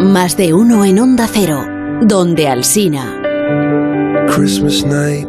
Más 0.00 0.36
de 0.36 0.52
uno 0.52 0.84
en 0.84 0.98
Onda 0.98 1.26
Cero, 1.32 1.64
donde 2.02 2.48
Alsina. 2.48 3.18
Christmas 4.28 4.84
night, 4.84 5.26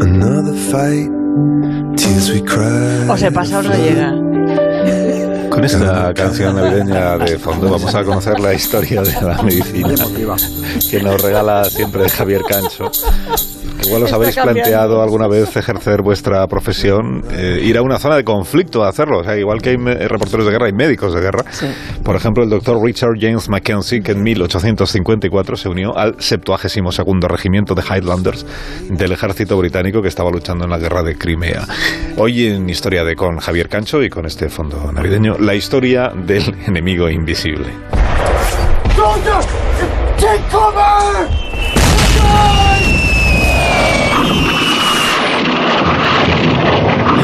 another 0.00 0.54
fight. 0.54 1.10
Tears 1.96 2.30
we 2.30 2.42
cry. 2.42 3.08
O 3.08 3.16
se 3.16 3.32
pasa 3.32 3.60
o 3.60 3.62
no 3.62 3.74
llega. 3.74 4.10
Con 5.48 5.64
esta 5.64 6.12
canción 6.12 6.56
navideña 6.56 7.16
de 7.16 7.38
fondo 7.38 7.70
vamos 7.70 7.94
a 7.94 8.04
conocer 8.04 8.38
la 8.40 8.52
historia 8.52 9.00
de 9.00 9.12
la 9.22 9.42
medicina 9.42 9.94
que 10.90 11.02
nos 11.02 11.22
regala 11.22 11.64
siempre 11.64 12.06
Javier 12.10 12.42
Cancho. 12.46 12.90
Igual 13.86 14.02
os 14.04 14.12
habéis 14.12 14.36
planteado 14.54 15.02
alguna 15.02 15.28
vez 15.28 15.56
ejercer 15.56 16.02
vuestra 16.02 16.46
profesión, 16.46 17.24
eh, 17.32 17.60
ir 17.62 17.76
a 17.78 17.82
una 17.82 17.98
zona 17.98 18.16
de 18.16 18.24
conflicto 18.24 18.84
a 18.84 18.88
hacerlo. 18.88 19.18
O 19.20 19.24
sea, 19.24 19.36
igual 19.36 19.60
que 19.60 19.70
hay 19.70 19.78
me- 19.78 19.94
reporteros 19.94 20.46
de 20.46 20.52
guerra, 20.52 20.66
hay 20.66 20.72
médicos 20.72 21.14
de 21.14 21.20
guerra. 21.20 21.44
Por 22.02 22.16
ejemplo, 22.16 22.42
el 22.44 22.50
doctor 22.50 22.82
Richard 22.82 23.14
James 23.20 23.48
Mackenzie, 23.48 24.00
que 24.02 24.12
en 24.12 24.22
1854 24.22 25.56
se 25.56 25.68
unió 25.68 25.96
al 25.96 26.14
72 26.18 27.28
Regimiento 27.28 27.74
de 27.74 27.82
Highlanders 27.82 28.46
del 28.88 29.12
ejército 29.12 29.56
británico 29.58 30.00
que 30.02 30.08
estaba 30.08 30.30
luchando 30.30 30.64
en 30.64 30.70
la 30.70 30.78
guerra 30.78 31.02
de 31.02 31.16
Crimea. 31.16 31.66
Hoy 32.16 32.46
en 32.46 32.68
Historia 32.68 33.04
de 33.04 33.16
con 33.16 33.38
Javier 33.38 33.68
Cancho 33.68 34.02
y 34.02 34.08
con 34.08 34.26
este 34.26 34.48
fondo 34.48 34.90
navideño, 34.92 35.36
la 35.38 35.54
historia 35.54 36.10
del 36.14 36.54
enemigo 36.66 37.08
invisible. 37.08 37.68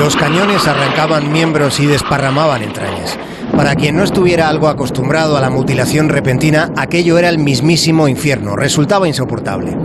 Los 0.08 0.16
cañones 0.16 0.66
arrancaban 0.66 1.30
miembros 1.30 1.78
y 1.80 1.84
desparramaban 1.84 2.62
entrañas. 2.62 3.18
Para 3.54 3.74
quien 3.74 3.94
no 3.94 4.02
estuviera 4.02 4.48
algo 4.48 4.68
acostumbrado 4.68 5.36
a 5.36 5.42
la 5.42 5.50
mutilación 5.50 6.08
repentina, 6.08 6.72
aquello 6.78 7.18
era 7.18 7.28
el 7.28 7.36
mismísimo 7.36 8.08
infierno, 8.08 8.56
resultaba 8.56 9.06
insoportable. 9.06 9.76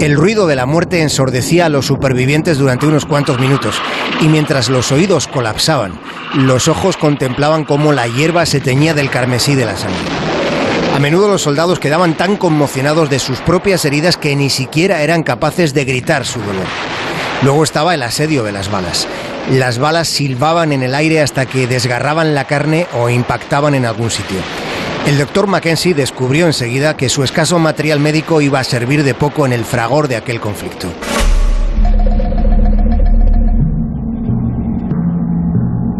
El 0.00 0.16
ruido 0.16 0.46
de 0.46 0.54
la 0.54 0.66
muerte 0.66 1.00
ensordecía 1.00 1.64
a 1.64 1.68
los 1.70 1.86
supervivientes 1.86 2.58
durante 2.58 2.84
unos 2.84 3.06
cuantos 3.06 3.40
minutos, 3.40 3.80
y 4.20 4.28
mientras 4.28 4.68
los 4.68 4.92
oídos 4.92 5.28
colapsaban, 5.28 5.98
los 6.34 6.68
ojos 6.68 6.98
contemplaban 6.98 7.64
cómo 7.64 7.94
la 7.94 8.06
hierba 8.06 8.44
se 8.44 8.60
teñía 8.60 8.92
del 8.92 9.08
carmesí 9.08 9.54
de 9.54 9.64
la 9.64 9.78
sangre. 9.78 9.96
A 10.94 10.98
menudo 10.98 11.26
los 11.26 11.40
soldados 11.40 11.78
quedaban 11.78 12.18
tan 12.18 12.36
conmocionados 12.36 13.08
de 13.08 13.18
sus 13.18 13.38
propias 13.38 13.86
heridas 13.86 14.18
que 14.18 14.36
ni 14.36 14.50
siquiera 14.50 15.00
eran 15.00 15.22
capaces 15.22 15.72
de 15.72 15.86
gritar 15.86 16.26
su 16.26 16.40
dolor. 16.40 16.66
Luego 17.42 17.64
estaba 17.64 17.94
el 17.94 18.02
asedio 18.02 18.42
de 18.42 18.52
las 18.52 18.70
balas. 18.70 19.08
Las 19.50 19.78
balas 19.78 20.08
silbaban 20.08 20.72
en 20.72 20.82
el 20.82 20.94
aire 20.94 21.20
hasta 21.20 21.44
que 21.44 21.66
desgarraban 21.66 22.34
la 22.34 22.44
carne 22.46 22.86
o 22.94 23.10
impactaban 23.10 23.74
en 23.74 23.84
algún 23.84 24.10
sitio. 24.10 24.38
El 25.06 25.18
doctor 25.18 25.46
Mackenzie 25.46 25.92
descubrió 25.92 26.46
enseguida 26.46 26.96
que 26.96 27.10
su 27.10 27.22
escaso 27.22 27.58
material 27.58 28.00
médico 28.00 28.40
iba 28.40 28.58
a 28.58 28.64
servir 28.64 29.04
de 29.04 29.12
poco 29.12 29.44
en 29.44 29.52
el 29.52 29.66
fragor 29.66 30.08
de 30.08 30.16
aquel 30.16 30.40
conflicto. 30.40 30.88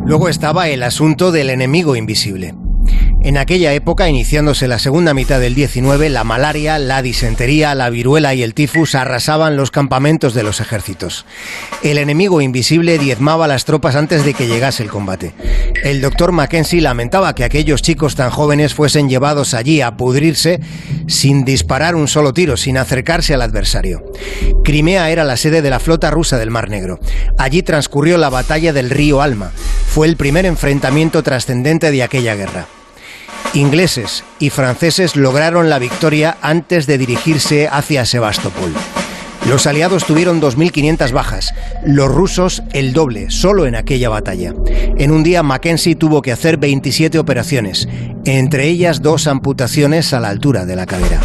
Luego 0.07 0.31
estaba 0.31 0.69
el 0.69 0.83
asunto 0.83 1.31
del 1.31 1.51
enemigo 1.51 1.97
invisible. 1.97 2.55
En 3.25 3.39
aquella 3.39 3.73
época, 3.73 4.07
iniciándose 4.07 4.69
la 4.69 4.79
segunda 4.79 5.15
mitad 5.15 5.41
del 5.41 5.55
19, 5.55 6.11
la 6.11 6.25
malaria, 6.25 6.79
la 6.79 7.01
disentería, 7.01 7.75
la 7.75 7.89
viruela 7.89 8.35
y 8.35 8.43
el 8.43 8.53
tifus 8.53 8.95
arrasaban 8.95 9.57
los 9.57 9.71
campamentos 9.71 10.35
de 10.35 10.43
los 10.43 10.61
ejércitos. 10.61 11.25
El 11.83 11.97
enemigo 11.97 12.43
invisible 12.43 12.99
diezmaba 12.99 13.49
las 13.49 13.65
tropas 13.65 13.97
antes 13.97 14.27
de 14.27 14.35
que 14.35 14.47
llegase 14.47 14.83
el 14.83 14.91
combate. 14.91 15.33
El 15.85 16.03
doctor 16.03 16.33
Mackenzie 16.33 16.83
lamentaba 16.83 17.35
que 17.35 17.45
aquellos 17.45 17.81
chicos 17.81 18.15
tan 18.15 18.29
jóvenes 18.29 18.75
fuesen 18.75 19.09
llevados 19.09 19.55
allí 19.55 19.81
a 19.81 19.97
pudrirse 19.97 20.61
sin 21.07 21.47
disparar 21.47 21.95
un 21.95 22.09
solo 22.09 22.35
tiro, 22.35 22.59
sin 22.59 22.77
acercarse 22.77 23.33
al 23.33 23.41
adversario. 23.41 24.05
Crimea 24.65 25.09
era 25.09 25.25
la 25.25 25.39
sede 25.39 25.63
de 25.63 25.71
la 25.71 25.81
flota 25.81 26.11
rusa 26.11 26.37
del 26.37 26.51
Mar 26.51 26.69
Negro. 26.69 27.01
Allí 27.39 27.63
transcurrió 27.63 28.19
la 28.19 28.29
batalla 28.29 28.75
del 28.75 28.91
río 28.91 29.23
Alma. 29.23 29.51
Fue 29.89 30.07
el 30.09 30.19
primer 30.19 30.45
enfrentamiento 30.45 31.23
trascendente 31.23 31.91
de 31.91 32.03
aquella 32.03 32.35
guerra. 32.35 32.67
Ingleses 33.55 34.25
y 34.41 34.51
franceses 34.51 35.15
lograron 35.15 35.71
la 35.71 35.79
victoria 35.79 36.37
antes 36.43 36.89
de 36.89 36.99
dirigirse 36.99 37.69
hacia 37.69 38.05
Sebastopol. 38.05 38.73
Los 39.49 39.69
aliados 39.69 40.05
tuvieron 40.05 40.41
2.500 40.41 41.13
bajas, 41.13 41.55
los 41.87 42.13
rusos 42.13 42.65
el 42.73 42.93
doble, 42.93 43.31
solo 43.31 43.67
en 43.67 43.77
aquella 43.77 44.09
batalla. 44.09 44.53
En 44.97 45.13
un 45.13 45.23
día 45.23 45.45
Mackenzie 45.45 45.95
tuvo 45.95 46.21
que 46.21 46.33
hacer 46.33 46.57
27 46.57 47.17
operaciones, 47.21 47.87
entre 48.25 48.67
ellas 48.67 49.03
dos 49.03 49.29
amputaciones 49.29 50.13
a 50.15 50.19
la 50.19 50.31
altura 50.31 50.67
de 50.67 50.75
la 50.75 50.87
cadera. 50.87 51.21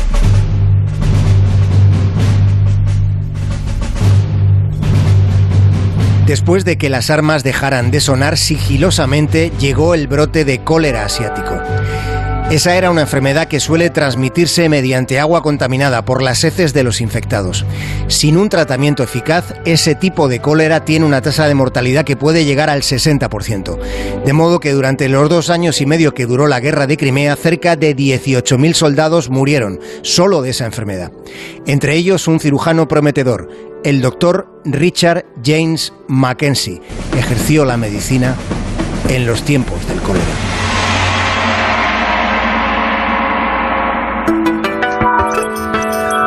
Después 6.27 6.63
de 6.63 6.77
que 6.77 6.89
las 6.89 7.09
armas 7.09 7.43
dejaran 7.43 7.89
de 7.89 8.01
sonar 8.01 8.37
sigilosamente, 8.37 9.51
llegó 9.59 9.95
el 9.95 10.07
brote 10.07 10.45
de 10.45 10.59
cólera 10.59 11.05
asiático. 11.05 11.59
Esa 12.49 12.75
era 12.75 12.89
una 12.89 13.01
enfermedad 13.01 13.47
que 13.47 13.59
suele 13.59 13.91
transmitirse 13.91 14.69
mediante 14.69 15.19
agua 15.19 15.43
contaminada 15.43 16.03
por 16.03 16.23
las 16.23 16.43
heces 16.43 16.73
de 16.73 16.81
los 16.81 16.99
infectados. 16.99 17.63
Sin 18.07 18.37
un 18.37 18.49
tratamiento 18.49 19.03
eficaz, 19.03 19.53
ese 19.65 19.93
tipo 19.93 20.27
de 20.27 20.39
cólera 20.39 20.83
tiene 20.83 21.05
una 21.05 21.21
tasa 21.21 21.47
de 21.47 21.53
mortalidad 21.53 22.05
que 22.05 22.15
puede 22.15 22.45
llegar 22.45 22.71
al 22.71 22.81
60%. 22.81 23.77
De 24.25 24.33
modo 24.33 24.59
que 24.59 24.71
durante 24.71 25.09
los 25.09 25.29
dos 25.29 25.51
años 25.51 25.79
y 25.79 25.85
medio 25.85 26.15
que 26.15 26.25
duró 26.25 26.47
la 26.47 26.59
guerra 26.59 26.87
de 26.87 26.97
Crimea, 26.97 27.35
cerca 27.35 27.75
de 27.75 27.95
18.000 27.95 28.73
soldados 28.73 29.29
murieron 29.29 29.79
solo 30.01 30.41
de 30.41 30.49
esa 30.49 30.65
enfermedad. 30.65 31.11
Entre 31.67 31.93
ellos 31.97 32.27
un 32.27 32.39
cirujano 32.39 32.87
prometedor, 32.87 33.47
el 33.83 34.01
doctor 34.01 34.59
Richard 34.65 35.23
James 35.45 35.93
Mackenzie, 36.07 36.81
ejerció 37.15 37.63
la 37.63 37.77
medicina 37.77 38.35
en 39.07 39.27
los 39.27 39.43
tiempos 39.43 39.87
del 39.87 39.99
cólera. 39.99 40.48